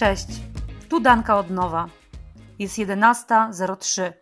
[0.00, 0.26] cześć.
[0.88, 1.88] Tu Danka od nowa.
[2.58, 4.12] Jest 11.03.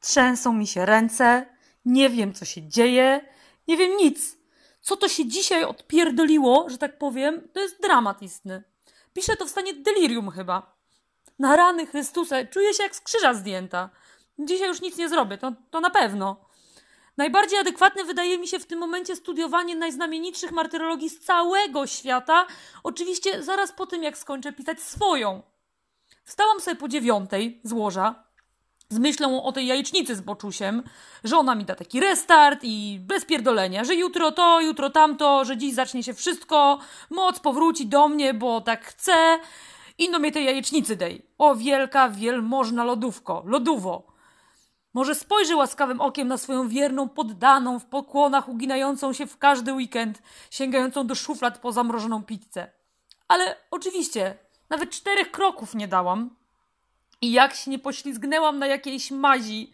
[0.00, 1.46] Trzęsą mi się ręce,
[1.84, 3.20] nie wiem co się dzieje,
[3.68, 4.36] nie wiem nic.
[4.80, 8.62] Co to się dzisiaj odpierdoliło, że tak powiem, to jest dramat istny.
[9.14, 10.74] Piszę to w stanie delirium chyba.
[11.38, 13.90] Na rany Chrystusa, czuję się jak z krzyża zdjęta.
[14.38, 16.44] Dzisiaj już nic nie zrobię, to, to na pewno.
[17.16, 22.46] Najbardziej adekwatne wydaje mi się w tym momencie studiowanie najznamienitszych martyrologii z całego świata,
[22.82, 25.42] oczywiście zaraz po tym, jak skończę pisać swoją.
[26.24, 28.24] Wstałam sobie po dziewiątej z łoża,
[28.88, 30.82] z myślą o tej jajecznicy z boczusiem,
[31.24, 35.56] że ona mi da taki restart i bez pierdolenia, że jutro to, jutro tamto, że
[35.56, 36.78] dziś zacznie się wszystko,
[37.10, 39.38] moc powróci do mnie, bo tak chcę.
[39.98, 41.26] I no mnie tej jajecznicy dej.
[41.38, 44.13] O wielka, wielmożna lodówko, lodowo.
[44.94, 50.22] Może spojrzy łaskawym okiem na swoją wierną poddaną w pokłonach uginającą się w każdy weekend,
[50.50, 52.70] sięgającą do szuflad po zamrożoną pizzę.
[53.28, 54.38] Ale oczywiście,
[54.70, 56.36] nawet czterech kroków nie dałam.
[57.20, 59.72] I jak się nie poślizgnęłam na jakiejś mazi,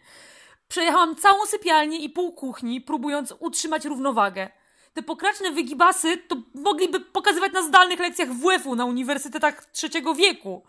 [0.67, 4.49] przejechałam całą sypialnię i pół kuchni, próbując utrzymać równowagę.
[4.93, 10.63] Te pokraczne wygibasy to mogliby pokazywać na zdalnych lekcjach WF-u na uniwersytetach trzeciego wieku.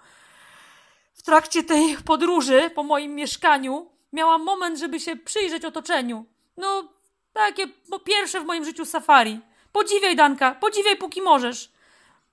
[1.14, 6.26] W trakcie tej podróży po moim mieszkaniu miałam moment, żeby się przyjrzeć otoczeniu.
[6.56, 6.88] No,
[7.32, 9.40] takie po pierwsze w moim życiu safari.
[9.72, 11.72] Podziwiaj, Danka, podziwiaj póki możesz.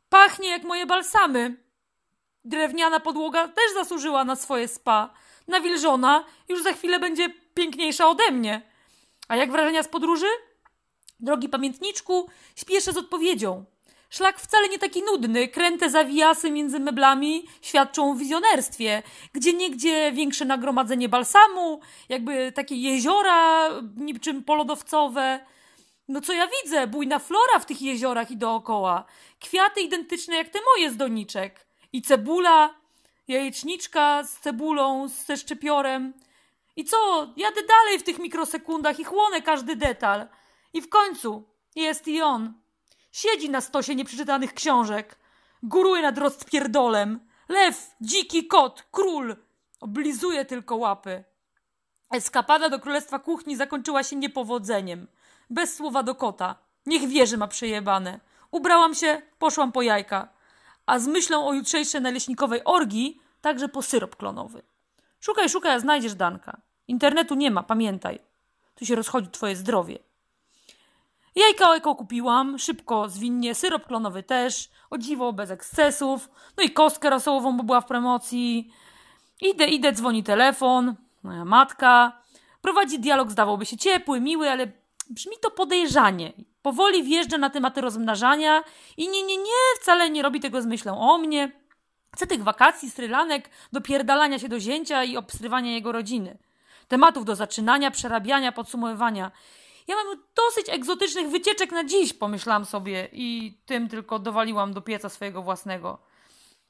[0.09, 1.57] Pachnie jak moje balsamy.
[2.45, 5.13] Drewniana podłoga też zasłużyła na swoje spa.
[5.47, 8.61] Nawilżona, już za chwilę będzie piękniejsza ode mnie.
[9.27, 10.25] A jak wrażenia z podróży?
[11.19, 13.65] Drogi pamiętniczku, śpieszę z odpowiedzią.
[14.09, 19.03] Szlak wcale nie taki nudny, kręte zawijasy między meblami świadczą o wizjonerstwie.
[19.33, 21.79] Gdzie niegdzie większe nagromadzenie balsamu,
[22.09, 25.39] jakby takie jeziora niczym polodowcowe.
[26.07, 26.87] No co ja widzę?
[26.87, 29.05] Bujna flora w tych jeziorach i dookoła.
[29.39, 31.65] Kwiaty identyczne jak te moje z doniczek.
[31.93, 32.73] I cebula,
[33.27, 36.13] jajeczniczka z cebulą, ze szczypiorem.
[36.75, 37.27] I co?
[37.37, 40.27] Jadę dalej w tych mikrosekundach i chłonę każdy detal.
[40.73, 41.43] I w końcu
[41.75, 42.53] jest i on.
[43.11, 45.17] Siedzi na stosie nieprzeczytanych książek.
[45.63, 47.19] Góruje nad rozpierdolem.
[47.49, 49.35] Lew, dziki kot, król.
[49.81, 51.23] Oblizuje tylko łapy.
[52.11, 55.07] Eskapada do królestwa kuchni zakończyła się niepowodzeniem.
[55.49, 56.55] Bez słowa do kota.
[56.85, 58.19] Niech wieży ma przejebane.
[58.51, 60.27] Ubrałam się, poszłam po jajka.
[60.85, 64.61] A z myślą o jutrzejszej naleśnikowej orgii także po syrop klonowy.
[65.19, 66.61] Szukaj, szukaj, a znajdziesz Danka.
[66.87, 68.19] Internetu nie ma, pamiętaj.
[68.75, 69.99] Tu się rozchodzi twoje zdrowie.
[71.35, 77.09] Jajka eko kupiłam, szybko, zwinnie, syrop klonowy też, o dziwo, bez ekscesów, no i kostkę
[77.09, 78.71] rosołową, bo była w promocji.
[79.41, 82.21] Idę, idę, dzwoni telefon, moja matka.
[82.61, 84.71] Prowadzi dialog, zdawałby się ciepły, miły, ale
[85.09, 86.33] brzmi to podejrzanie.
[86.61, 88.63] Powoli wjeżdża na tematy rozmnażania
[88.97, 91.51] i nie, nie, nie, wcale nie robi tego z myślą o mnie.
[92.15, 96.37] Chce tych wakacji, strylanek, dopierdalania się do zięcia i obstrywania jego rodziny.
[96.87, 99.31] Tematów do zaczynania, przerabiania, podsumowywania.
[99.89, 105.09] Ja mam dosyć egzotycznych wycieczek na dziś, pomyślałam sobie i tym tylko dowaliłam do pieca
[105.09, 105.99] swojego własnego.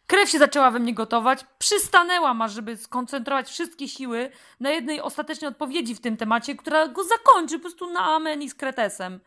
[0.07, 5.49] Krew się zaczęła we mnie gotować, przystanęłam aż, żeby skoncentrować wszystkie siły na jednej ostatecznej
[5.49, 9.19] odpowiedzi w tym temacie, która go zakończy po prostu na amen i z kretesem.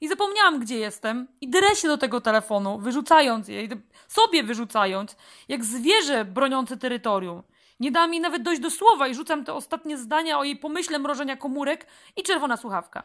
[0.00, 3.68] I zapomniałam, gdzie jestem i drę się do tego telefonu, wyrzucając je,
[4.08, 5.16] sobie wyrzucając,
[5.48, 7.42] jak zwierzę broniące terytorium.
[7.80, 10.98] Nie da mi nawet dojść do słowa i rzucam te ostatnie zdania o jej pomyśle
[10.98, 11.86] mrożenia komórek
[12.16, 13.02] i czerwona słuchawka.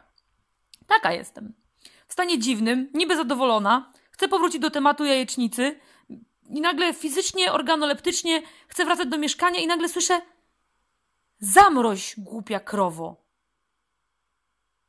[0.86, 1.54] Taka jestem.
[2.08, 5.80] W stanie dziwnym, niby zadowolona, chcę powrócić do tematu jajecznicy
[6.50, 10.20] i nagle fizycznie, organoleptycznie chcę wracać do mieszkania i nagle słyszę
[11.38, 13.16] Zamroź, głupia krowo.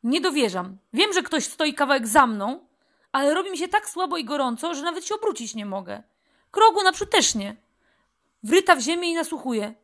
[0.04, 0.78] Nie dowierzam.
[0.94, 2.68] Wiem, że ktoś stoi kawałek za mną,
[3.12, 6.04] ale robi mi się tak słabo i gorąco, że nawet się obrócić nie mogę.
[6.52, 7.56] Krogu naprzód też nie.
[8.44, 9.76] Wryta w ziemię i nasłuchuje.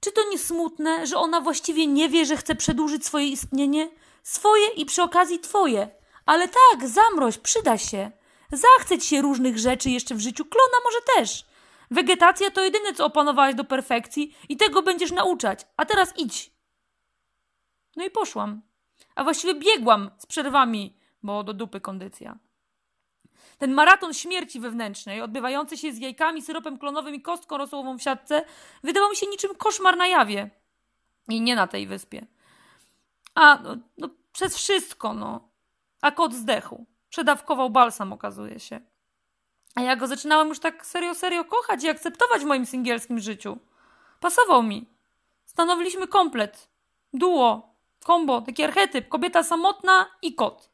[0.00, 3.90] Czy to nie smutne, że ona właściwie nie wie, że chce przedłużyć swoje istnienie?
[4.22, 5.88] Swoje i przy okazji twoje.
[6.26, 8.10] Ale tak, zamroź, przyda się.
[8.52, 11.46] Zachceć się różnych rzeczy jeszcze w życiu, klona może też.
[11.90, 15.66] Wegetacja to jedyne, co opanowałaś do perfekcji i tego będziesz nauczać.
[15.76, 16.50] A teraz idź.
[17.96, 18.62] No i poszłam.
[19.14, 22.38] A właściwie biegłam z przerwami, bo do dupy kondycja.
[23.58, 28.44] Ten maraton śmierci wewnętrznej, odbywający się z jajkami, syropem klonowym i kostką rosołową w siatce,
[28.82, 30.50] wydawał mi się niczym koszmar na jawie.
[31.28, 32.26] I nie na tej wyspie.
[33.34, 35.48] A, no, no przez wszystko, no.
[36.00, 36.86] A kot zdechł.
[37.10, 38.80] Przedawkował balsam, okazuje się.
[39.74, 43.58] A ja go zaczynałem już tak serio, serio kochać i akceptować w moim singielskim życiu.
[44.20, 44.86] Pasował mi.
[45.44, 46.68] Stanowiliśmy komplet.
[47.12, 47.74] Duo.
[48.04, 48.40] Kombo.
[48.40, 49.08] Taki archetyp.
[49.08, 50.70] Kobieta samotna i kot.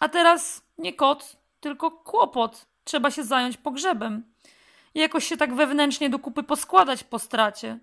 [0.00, 2.66] A teraz nie kot, tylko kłopot.
[2.84, 4.24] Trzeba się zająć pogrzebem.
[4.94, 7.78] i jakoś się tak wewnętrznie do kupy poskładać po stracie.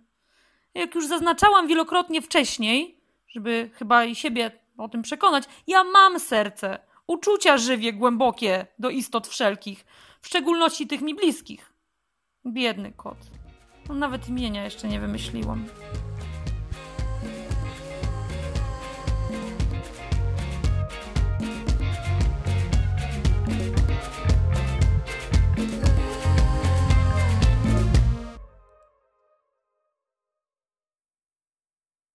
[0.74, 6.80] Jak już zaznaczałam wielokrotnie wcześniej, żeby chyba i siebie o tym przekonać, ja mam serce,
[7.08, 9.86] uczucia żywie głębokie do istot wszelkich,
[10.22, 11.74] w szczególności tych mi bliskich.
[12.46, 13.18] Biedny kot.
[13.90, 15.66] Nawet imienia jeszcze nie wymyśliłam.